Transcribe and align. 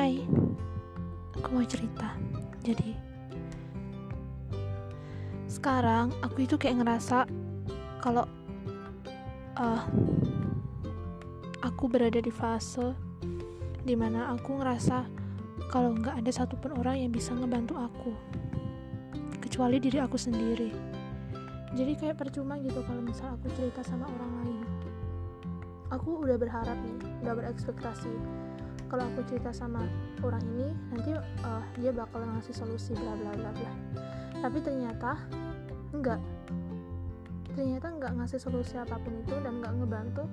Hai, 0.00 0.16
aku 1.36 1.60
mau 1.60 1.66
cerita. 1.68 2.16
Jadi, 2.64 2.96
sekarang 5.44 6.08
aku 6.24 6.48
itu 6.48 6.56
kayak 6.56 6.80
ngerasa 6.80 7.28
kalau 8.00 8.24
uh, 9.60 9.84
aku 11.60 11.84
berada 11.84 12.16
di 12.16 12.32
fase 12.32 12.96
di 13.84 13.92
mana 13.92 14.32
aku 14.32 14.64
ngerasa 14.64 15.04
kalau 15.68 15.92
nggak 15.92 16.16
ada 16.24 16.32
satupun 16.32 16.80
orang 16.80 17.04
yang 17.04 17.12
bisa 17.12 17.36
ngebantu 17.36 17.76
aku, 17.76 18.16
kecuali 19.36 19.76
diri 19.84 20.00
aku 20.00 20.16
sendiri. 20.16 20.72
Jadi 21.76 21.92
kayak 22.00 22.16
percuma 22.16 22.56
gitu 22.56 22.80
kalau 22.88 23.04
misal 23.04 23.36
aku 23.36 23.52
cerita 23.52 23.84
sama 23.84 24.08
orang 24.08 24.32
lain. 24.40 24.64
Aku 25.92 26.24
udah 26.24 26.40
berharap 26.40 26.80
nih, 26.88 26.96
udah 27.20 27.36
berekspektasi 27.36 28.40
kalau 28.90 29.06
aku 29.06 29.22
cerita 29.30 29.54
sama 29.54 29.86
orang 30.26 30.42
ini 30.58 30.74
nanti 30.90 31.14
uh, 31.46 31.64
dia 31.78 31.94
bakal 31.94 32.26
ngasih 32.26 32.50
solusi 32.50 32.92
bla 32.98 33.14
bla 33.14 33.32
bla 33.38 33.50
bla. 33.54 33.72
Tapi 34.42 34.58
ternyata 34.58 35.14
enggak. 35.94 36.18
Ternyata 37.54 37.86
enggak 37.94 38.12
ngasih 38.18 38.42
solusi 38.42 38.74
apa 38.74 38.98
pun 38.98 39.14
itu 39.22 39.34
dan 39.46 39.62
enggak 39.62 39.74
ngebantu 39.78 40.24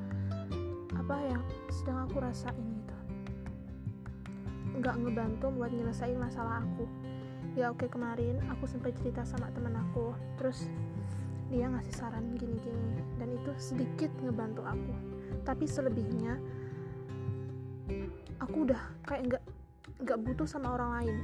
apa 0.97 1.15
yang 1.29 1.41
sedang 1.69 2.09
aku 2.09 2.17
rasain 2.17 2.57
itu 2.57 2.97
enggak 4.73 4.97
ngebantu 5.01 5.53
buat 5.53 5.69
nyelesain 5.69 6.17
masalah 6.17 6.65
aku. 6.65 6.89
Ya 7.53 7.69
oke 7.69 7.85
kemarin 7.89 8.41
aku 8.49 8.65
sempat 8.65 8.97
cerita 8.97 9.21
sama 9.21 9.53
temen 9.53 9.73
aku 9.77 10.17
terus 10.41 10.65
dia 11.47 11.69
ngasih 11.69 11.93
saran 11.95 12.35
gini-gini 12.35 13.01
dan 13.21 13.29
itu 13.33 13.53
sedikit 13.61 14.09
ngebantu 14.25 14.65
aku. 14.65 14.93
Tapi 15.45 15.65
selebihnya 15.69 16.41
aku 18.41 18.67
udah 18.69 18.81
kayak 19.05 19.21
nggak 19.33 19.43
nggak 20.03 20.19
butuh 20.23 20.47
sama 20.47 20.77
orang 20.77 20.89
lain. 21.01 21.15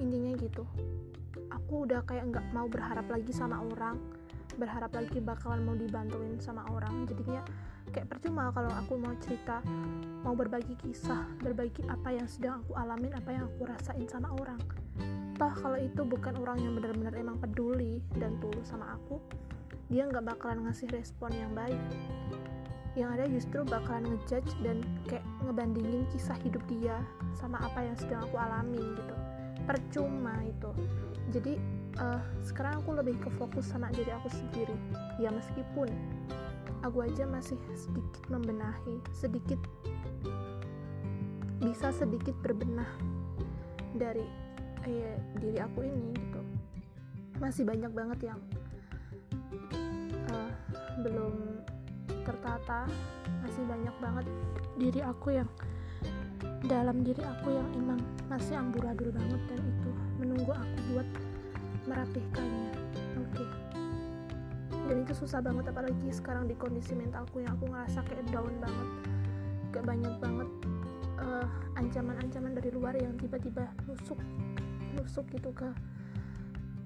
Intinya 0.00 0.32
gitu. 0.38 0.64
Aku 1.52 1.84
udah 1.88 2.04
kayak 2.04 2.28
nggak 2.32 2.46
mau 2.52 2.68
berharap 2.68 3.06
lagi 3.08 3.32
sama 3.32 3.60
orang. 3.60 3.96
Berharap 4.56 4.92
lagi 4.92 5.18
bakalan 5.20 5.64
mau 5.64 5.76
dibantuin 5.76 6.36
sama 6.40 6.64
orang. 6.72 7.08
Jadinya 7.08 7.40
kayak 7.92 8.08
percuma 8.08 8.52
kalau 8.52 8.72
aku 8.72 8.96
mau 8.96 9.12
cerita 9.20 9.60
mau 10.22 10.32
berbagi 10.32 10.78
kisah 10.80 11.28
berbagi 11.42 11.82
apa 11.90 12.14
yang 12.14 12.24
sedang 12.30 12.62
aku 12.62 12.78
alamin 12.78 13.12
apa 13.12 13.30
yang 13.34 13.44
aku 13.48 13.68
rasain 13.68 14.06
sama 14.08 14.32
orang. 14.32 14.60
Toh 15.36 15.52
kalau 15.58 15.80
itu 15.80 16.04
bukan 16.04 16.36
orang 16.40 16.60
yang 16.60 16.72
benar-benar 16.76 17.16
emang 17.16 17.40
peduli 17.40 18.00
dan 18.16 18.36
tulus 18.38 18.70
sama 18.70 18.96
aku 18.96 19.18
dia 19.92 20.08
nggak 20.08 20.24
bakalan 20.24 20.64
ngasih 20.64 20.88
respon 20.88 21.36
yang 21.36 21.52
baik 21.52 21.76
yang 22.92 23.08
ada 23.16 23.24
justru 23.24 23.64
bakalan 23.64 24.04
ngejudge 24.04 24.52
dan 24.60 24.84
kayak 25.08 25.24
ngebandingin 25.48 26.04
kisah 26.12 26.36
hidup 26.44 26.60
dia 26.68 27.00
sama 27.32 27.56
apa 27.64 27.80
yang 27.80 27.96
sedang 27.96 28.20
aku 28.28 28.36
alami 28.36 28.80
gitu. 28.80 29.14
Percuma 29.64 30.36
itu. 30.44 30.70
Jadi 31.32 31.56
uh, 31.96 32.20
sekarang 32.44 32.84
aku 32.84 33.00
lebih 33.00 33.16
ke 33.22 33.32
fokus 33.40 33.72
sama 33.72 33.88
diri 33.96 34.12
aku 34.12 34.28
sendiri. 34.28 34.76
Ya 35.16 35.32
meskipun 35.32 35.88
aku 36.84 37.06
aja 37.06 37.24
masih 37.24 37.56
sedikit 37.72 38.24
membenahi 38.28 39.00
sedikit 39.14 39.60
bisa 41.62 41.94
sedikit 41.94 42.34
berbenah 42.42 42.90
dari 43.94 44.26
eh, 44.84 45.16
diri 45.38 45.58
aku 45.62 45.86
ini 45.86 46.10
gitu. 46.12 46.40
Masih 47.38 47.64
banyak 47.64 47.92
banget 47.94 48.34
yang 48.34 48.40
uh, 50.28 50.52
belum 51.00 51.51
tertata 52.22 52.86
masih 53.42 53.62
banyak 53.66 53.96
banget 53.98 54.26
diri 54.78 55.00
aku 55.02 55.36
yang 55.36 55.50
dalam 56.66 57.02
diri 57.02 57.22
aku 57.22 57.54
yang 57.54 57.68
emang 57.74 58.00
masih 58.30 58.54
amburadul 58.54 59.10
banget 59.10 59.42
dan 59.50 59.60
itu 59.60 59.90
menunggu 60.18 60.52
aku 60.54 60.76
buat 60.94 61.08
merapihkannya 61.90 62.70
oke 63.18 63.34
okay. 63.34 63.48
dan 64.86 64.96
itu 65.02 65.12
susah 65.14 65.42
banget 65.42 65.70
apalagi 65.70 66.08
sekarang 66.14 66.46
di 66.46 66.54
kondisi 66.54 66.94
mentalku 66.94 67.42
yang 67.42 67.54
aku 67.58 67.66
ngerasa 67.66 68.00
kayak 68.06 68.26
down 68.30 68.54
banget 68.62 68.88
gak 69.72 69.84
banyak 69.88 70.14
banget 70.22 70.48
uh, 71.18 71.46
ancaman-ancaman 71.80 72.52
dari 72.54 72.70
luar 72.70 72.94
yang 72.94 73.14
tiba-tiba 73.18 73.66
nusuk 73.90 74.18
nusuk 74.94 75.26
gitu 75.34 75.50
ke 75.50 75.68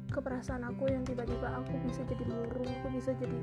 ke 0.06 0.18
perasaan 0.22 0.62
aku 0.64 0.86
yang 0.88 1.02
tiba-tiba 1.02 1.50
aku 1.60 1.74
bisa 1.82 2.00
jadi 2.06 2.24
murung 2.30 2.64
aku 2.64 2.88
bisa 2.94 3.12
jadi 3.18 3.40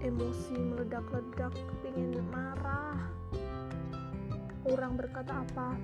emosi 0.00 0.56
meledak-ledak 0.56 1.52
pengen 1.84 2.24
marah. 2.32 2.96
Orang 4.68 4.96
berkata 4.96 5.44
apa 5.44 5.76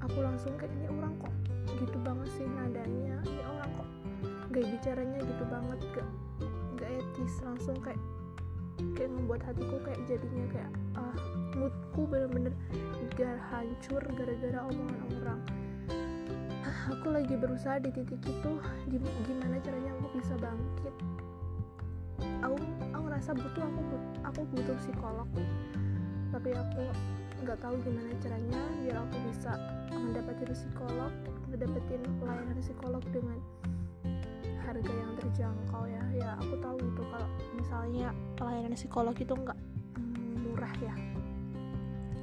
aku 0.00 0.20
langsung 0.24 0.56
kayak 0.56 0.72
ini 0.80 0.88
orang 0.88 1.12
kok 1.20 1.34
gitu 1.76 1.96
banget 2.00 2.28
sih 2.36 2.46
nadanya 2.48 3.20
ini 3.24 3.42
orang 3.44 3.70
kok 3.76 3.88
gaya 4.52 4.66
bicaranya 4.68 5.18
gitu 5.24 5.44
banget 5.48 5.80
gak 5.92 6.10
gak 6.80 6.90
etis. 7.00 7.34
Langsung 7.44 7.76
kayak 7.84 8.00
kayak 8.96 9.12
membuat 9.12 9.44
hatiku 9.44 9.76
kayak 9.84 10.00
jadinya 10.08 10.46
kayak 10.52 10.72
ah 10.96 11.16
moodku 11.56 12.08
bener-bener 12.08 12.56
gak 13.16 13.36
hancur 13.52 14.00
gara-gara 14.16 14.60
omongan 14.72 15.00
orang. 15.20 15.40
Aku 16.90 17.12
lagi 17.12 17.36
berusaha 17.36 17.76
di 17.78 17.92
titik 17.92 18.24
itu 18.24 18.52
gimana 18.88 19.60
caranya 19.60 19.92
aku 20.00 20.16
bisa 20.16 20.34
bangkit. 20.40 20.94
Aku 22.40 22.56
ngerasa 23.20 23.36
butuh 23.36 23.64
aku 23.68 23.82
aku 24.24 24.40
butuh 24.56 24.76
psikolog. 24.80 25.28
Tapi 26.32 26.56
aku 26.56 26.82
nggak 27.44 27.58
tahu 27.60 27.76
gimana 27.84 28.16
caranya 28.16 28.60
biar 28.80 28.96
aku 28.96 29.16
bisa 29.28 29.52
mendapatkan 29.92 30.48
psikolog 30.56 31.12
mendapatkan 31.52 32.00
pelayanan 32.16 32.56
psikolog 32.64 33.04
dengan 33.12 33.36
harga 34.64 34.88
yang 34.88 35.12
terjangkau 35.20 35.84
ya. 35.84 36.00
Ya 36.16 36.30
aku 36.40 36.64
tahu 36.64 36.80
itu 36.80 37.02
kalau 37.12 37.28
misalnya 37.60 38.08
pelayanan 38.40 38.72
psikolog 38.72 39.12
itu 39.12 39.34
nggak 39.36 39.58
mm, 40.00 40.34
murah 40.40 40.74
ya. 40.80 40.94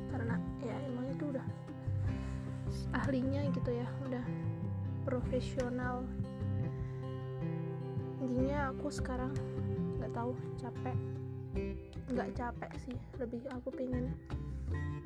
Karena 0.09 0.41
ya 0.65 0.75
emang 0.81 1.13
itu 1.13 1.29
udah 1.29 1.45
ahlinya 3.05 3.45
gitu 3.53 3.69
ya 3.69 3.85
udah 4.09 4.25
profesional. 5.05 6.01
Intinya 8.17 8.73
aku 8.73 8.89
sekarang 8.89 9.29
nggak 9.97 10.13
tahu 10.13 10.31
capek. 10.61 10.97
Nggak 12.13 12.29
capek 12.37 12.71
sih 12.85 12.97
lebih 13.17 13.41
aku 13.49 13.69
pengen 13.73 14.13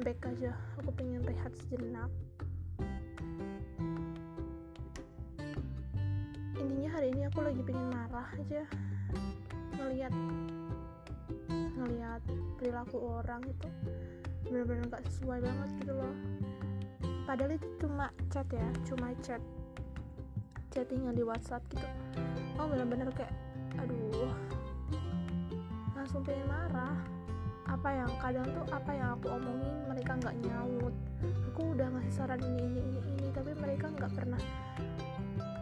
back 0.03 0.19
aja. 0.27 0.51
Aku 0.83 0.91
pengen 0.93 1.23
rehat 1.23 1.51
sejenak. 1.63 2.11
Intinya 6.59 6.89
hari 6.93 7.07
ini 7.15 7.21
aku 7.25 7.39
lagi 7.41 7.61
pengen 7.63 7.87
marah 7.89 8.27
aja. 8.35 8.63
Ngelihat 9.79 10.13
ngelihat 11.81 12.21
perilaku 12.61 12.97
orang 13.01 13.41
itu 13.49 13.67
benar-benar 14.45 14.85
nggak 14.91 15.03
sesuai 15.09 15.39
banget 15.41 15.69
gitu 15.81 15.93
loh. 15.95 16.15
Padahal 17.25 17.55
itu 17.55 17.67
cuma 17.79 18.11
chat 18.29 18.45
ya 18.51 18.67
cuma 18.85 19.15
chat. 19.23 19.41
Chattingan 20.71 21.15
di 21.15 21.23
WhatsApp 21.23 21.63
gitu. 21.71 21.87
Oh 22.59 22.67
benar-benar 22.69 23.09
kayak 23.15 23.33
aduh 23.79 24.31
langsung 26.11 26.27
pengen 26.27 26.43
marah. 26.51 26.99
Apa 27.71 27.87
yang 27.87 28.11
kadang 28.19 28.43
tuh 28.51 28.67
apa 28.67 28.91
yang 28.91 29.15
aku 29.15 29.31
omongin 29.31 29.71
mereka 29.87 30.11
nggak 30.19 30.35
nyaut. 30.43 30.91
Aku 31.47 31.71
udah 31.71 31.87
ngasih 31.87 32.11
saran 32.11 32.43
ini 32.43 32.67
ini 32.67 32.79
ini 32.83 32.99
ini 33.15 33.27
tapi 33.31 33.55
mereka 33.55 33.87
nggak 33.95 34.11
pernah 34.11 34.41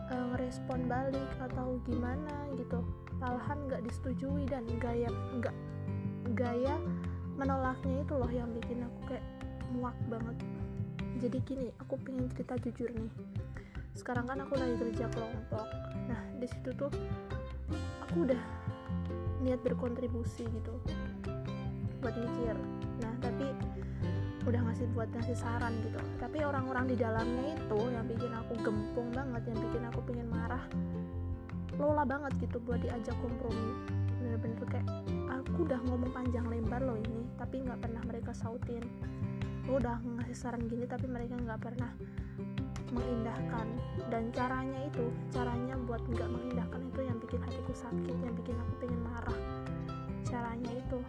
uh, 0.10 0.26
ngerespon 0.34 0.90
balik 0.90 1.30
atau 1.38 1.78
gimana 1.86 2.50
gitu. 2.58 2.82
Malahan 3.22 3.62
nggak 3.70 3.86
disetujui 3.94 4.50
dan 4.50 4.66
gaya 4.82 5.14
nggak 5.38 5.54
gaya 6.34 6.82
menolaknya 7.38 8.02
itu 8.02 8.14
loh 8.18 8.32
yang 8.34 8.50
bikin 8.58 8.82
aku 8.82 9.14
kayak 9.14 9.26
muak 9.78 9.94
banget. 10.10 10.34
Jadi 11.22 11.38
gini 11.46 11.70
aku 11.78 11.94
pengen 12.02 12.26
cerita 12.34 12.58
jujur 12.58 12.90
nih. 12.90 13.14
Sekarang 13.94 14.26
kan 14.26 14.42
aku 14.42 14.58
lagi 14.58 14.82
kerja 14.82 15.14
kelompok. 15.14 15.70
Nah 16.10 16.26
di 16.42 16.50
situ 16.50 16.74
tuh 16.74 16.90
aku 18.02 18.26
udah 18.26 18.59
niat 19.44 19.60
berkontribusi 19.64 20.48
gitu. 20.48 20.74
Buat 22.00 22.16
mikir. 22.16 22.56
Nah 23.04 23.14
tapi 23.24 23.48
udah 24.48 24.62
ngasih 24.72 24.88
buat 24.96 25.10
ngasih 25.12 25.36
saran 25.36 25.76
gitu. 25.84 26.00
Tapi 26.20 26.44
orang-orang 26.44 26.88
di 26.88 26.96
dalamnya 26.96 27.56
itu 27.56 27.80
yang 27.92 28.06
bikin 28.08 28.32
aku 28.34 28.54
gempung 28.64 29.10
banget 29.12 29.44
yang 29.52 29.60
bikin 29.60 29.84
aku 29.88 30.00
pengen 30.08 30.28
marah 30.32 30.64
lola 31.80 32.04
banget 32.04 32.36
gitu 32.44 32.60
buat 32.64 32.80
diajak 32.84 33.16
kompromi. 33.24 33.72
Bener-bener 34.20 34.64
kayak 34.68 34.88
aku 35.32 35.64
udah 35.64 35.80
ngomong 35.88 36.12
panjang 36.12 36.44
lebar 36.48 36.84
loh 36.84 37.00
ini 37.00 37.24
tapi 37.40 37.64
nggak 37.64 37.80
pernah 37.80 38.04
mereka 38.04 38.32
sautin. 38.36 38.84
Aku 39.64 39.80
udah 39.80 40.02
ngasih 40.02 40.36
saran 40.36 40.66
gini 40.66 40.90
tapi 40.90 41.06
mereka 41.08 41.38
nggak 41.40 41.62
pernah 41.62 41.92
mengindahkan 42.94 43.68
dan 44.10 44.24
caranya 44.34 44.80
itu 44.90 45.06
caranya 45.30 45.76
buat 45.86 46.02
nggak 46.10 46.30
mengindahkan 46.30 46.82
itu 46.90 47.00
yang 47.06 47.18
bikin 47.22 47.40
hatiku 47.42 47.74
sakit 47.74 48.18
yang 48.20 48.36
bikin 48.36 48.56
aku 48.58 48.74
pengen 48.82 49.02
marah. 49.06 49.40
Caranya 50.26 50.72
itu 50.74 51.00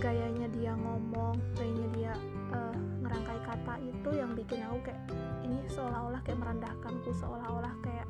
gayanya 0.00 0.48
dia 0.56 0.72
ngomong 0.72 1.36
gayanya 1.54 1.88
dia 1.92 2.12
uh, 2.56 2.76
ngerangkai 3.04 3.40
kata 3.44 3.74
itu 3.84 4.10
yang 4.16 4.32
bikin 4.32 4.64
aku 4.64 4.88
kayak 4.88 5.00
ini 5.44 5.60
seolah-olah 5.68 6.20
kayak 6.24 6.38
merendahkanku 6.40 7.10
seolah-olah 7.12 7.74
kayak 7.84 8.08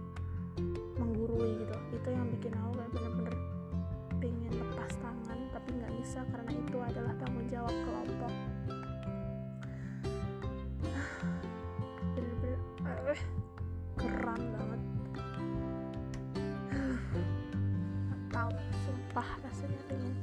menggurui 0.96 1.58
gitu. 1.61 1.76
Itu 1.93 2.08
yang 2.12 2.26
bikin 2.38 2.55
aku 2.55 2.70
kayak 2.79 2.90
bener-bener 2.94 3.37
pengen 4.23 4.52
lepas 4.55 4.93
tangan 5.02 5.38
tapi 5.50 5.69
nggak 5.75 5.93
bisa 5.99 6.20
karena 6.31 6.52
itu 6.55 6.76
adalah 6.79 7.12
tanggung 7.19 7.49
jawab 7.50 7.75
uh, 13.12 13.22
keren 14.00 14.42
banget. 14.56 14.80
Tahu 18.32 18.52
sumpah 18.88 19.28
rasanya 19.44 19.80
pengen 19.88 20.14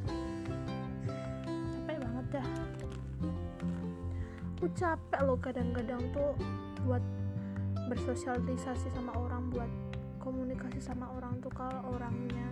capek 1.70 1.98
banget 2.02 2.26
dah. 2.34 2.48
Aku 4.60 4.66
capek 4.76 5.22
loh 5.24 5.38
kadang-kadang 5.40 6.02
tuh 6.12 6.34
buat 6.84 7.04
bersosialisasi 7.90 8.92
sama 8.94 9.16
orang 9.16 9.50
buat 9.50 9.72
komunikasi 10.20 10.84
sama 10.84 11.10
orang 11.16 11.40
tuh 11.42 11.50
kalau 11.50 11.96
orangnya 11.96 12.50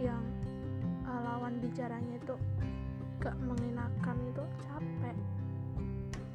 yang 0.00 0.22
uh, 1.04 1.20
lawan 1.20 1.58
bicaranya 1.58 2.16
itu 2.16 2.34
gak 3.20 3.36
mengenakan 3.42 4.16
itu 4.30 4.44
capek. 4.62 5.16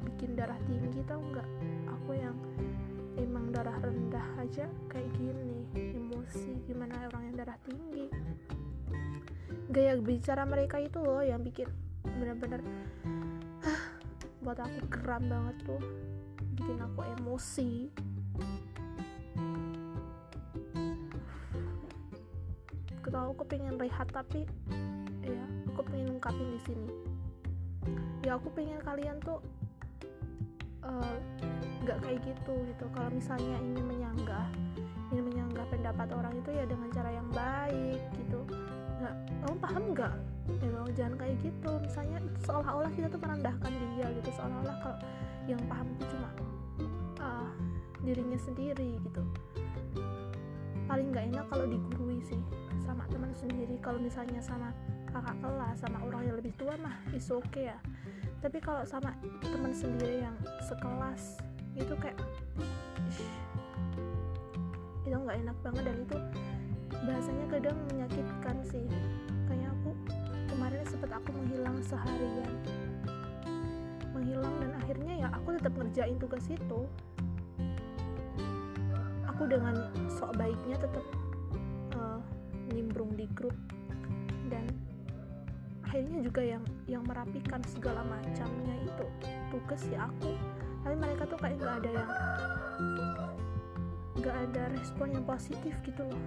Bikin 0.04 0.36
darah 0.36 0.58
tinggi 0.68 1.00
tau 1.08 1.22
nggak? 1.22 1.48
Aku 1.96 2.12
yang 2.12 2.36
emang 3.18 3.50
darah 3.50 3.74
rendah 3.82 4.26
aja 4.38 4.70
kayak 4.86 5.10
gini 5.18 5.66
emosi 5.74 6.62
gimana 6.70 7.10
orang 7.10 7.32
yang 7.32 7.36
darah 7.42 7.58
tinggi. 7.66 8.06
Gaya 9.70 9.98
bicara 9.98 10.46
mereka 10.46 10.78
itu 10.78 10.98
loh 11.02 11.22
yang 11.22 11.42
bikin 11.42 11.66
bener-bener 12.02 12.62
buat 14.40 14.56
aku 14.56 14.78
geram 14.88 15.26
banget 15.30 15.56
tuh 15.66 15.82
bikin 16.58 16.78
aku 16.82 17.00
emosi. 17.18 17.70
Ketahu 23.00 23.28
aku 23.34 23.44
pengen 23.46 23.78
rehat 23.78 24.10
tapi 24.10 24.46
ya 25.22 25.44
aku 25.70 25.80
pengen 25.86 26.18
ungkapin 26.18 26.48
di 26.50 26.60
sini. 26.66 26.88
Ya 28.26 28.36
aku 28.36 28.52
pengen 28.52 28.82
kalian 28.84 29.18
tuh 29.24 29.40
nggak 31.84 31.98
uh, 31.98 32.02
kayak 32.04 32.20
gitu 32.24 32.54
gitu. 32.68 32.84
Kalau 32.92 33.10
misalnya 33.12 33.56
ingin 33.60 33.84
menyanggah 33.84 34.46
ingin 35.10 35.24
menyanggah 35.26 35.66
pendapat 35.66 36.08
orang 36.14 36.34
itu 36.38 36.50
ya 36.54 36.64
dengan 36.64 36.88
cara 36.94 37.10
yang 37.10 37.28
baik 37.34 38.02
gitu. 38.16 38.40
Nggak 39.00 39.14
kamu 39.44 39.56
paham 39.60 39.84
nggak? 39.92 40.14
Emang 40.64 40.90
jangan 40.96 41.14
kayak 41.18 41.36
gitu. 41.44 41.72
Misalnya 41.82 42.18
seolah-olah 42.42 42.90
kita 42.94 43.06
tuh 43.10 43.20
merendahkan 43.20 43.72
dia 43.96 44.06
gitu. 44.18 44.30
Seolah-olah 44.34 44.76
kalau 44.82 44.98
yang 45.48 45.62
paham 45.66 45.86
itu 45.98 46.04
cuma 46.14 46.30
uh, 47.20 47.50
dirinya 48.02 48.38
sendiri 48.38 48.96
gitu. 49.02 49.22
Paling 50.90 51.14
nggak 51.14 51.24
enak 51.34 51.46
kalau 51.46 51.66
digurui 51.70 52.18
sih 52.24 52.40
sama 52.82 53.06
teman 53.10 53.30
sendiri. 53.34 53.78
Kalau 53.78 53.98
misalnya 53.98 54.42
sama 54.42 54.74
kakak 55.10 55.36
kelas 55.42 55.76
sama 55.82 55.98
orang 56.06 56.22
yang 56.30 56.36
lebih 56.38 56.54
tua 56.54 56.74
mah 56.78 56.96
is 57.10 57.26
oke 57.34 57.42
okay 57.50 57.74
ya 57.74 57.78
tapi 58.40 58.56
kalau 58.56 58.80
sama 58.88 59.12
teman 59.44 59.72
sendiri 59.76 60.24
yang 60.24 60.36
sekelas 60.64 61.36
itu 61.76 61.92
kayak 62.00 62.16
itu 65.04 65.16
nggak 65.16 65.38
enak 65.44 65.56
banget 65.60 65.84
dan 65.84 65.96
itu 66.00 66.18
bahasanya 67.04 67.46
kadang 67.50 67.76
menyakitkan 67.92 68.56
sih. 68.66 68.86
Kayak 69.48 69.70
aku 69.80 69.90
kemarin 70.52 70.82
sempat 70.88 71.10
aku 71.16 71.30
menghilang 71.34 71.76
seharian. 71.84 72.52
Menghilang 74.14 74.54
dan 74.60 74.72
akhirnya 74.78 75.14
ya 75.26 75.28
aku 75.34 75.56
tetap 75.58 75.74
ngerjain 75.76 76.16
tugas 76.20 76.44
itu. 76.48 76.80
Aku 79.28 79.42
dengan 79.48 79.74
sok 80.06 80.36
baiknya 80.36 80.76
tetap 80.76 81.04
uh, 81.96 82.20
nimbrung 82.70 83.16
di 83.16 83.24
grup 83.32 83.56
akhirnya 85.90 86.22
juga 86.22 86.38
yang 86.38 86.62
yang 86.86 87.02
merapikan 87.02 87.58
segala 87.66 88.06
macamnya 88.06 88.78
itu. 88.86 89.06
Tugas 89.50 89.82
ya 89.90 90.06
aku. 90.06 90.38
Tapi 90.86 90.94
mereka 90.94 91.26
tuh 91.26 91.34
kayak 91.42 91.58
nggak 91.58 91.74
ada 91.82 91.90
yang 91.90 92.10
nggak 94.22 94.36
ada 94.38 94.62
respon 94.70 95.18
yang 95.18 95.26
positif 95.26 95.74
gitu 95.82 96.06
loh. 96.06 96.22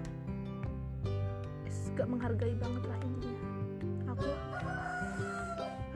Gak 1.96 2.12
menghargai 2.12 2.52
banget 2.60 2.84
lah 2.92 3.00
intinya. 3.08 3.48
Aku 4.12 4.28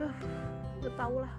uh, 0.00 0.16
tau 0.96 1.16
lah 1.20 1.32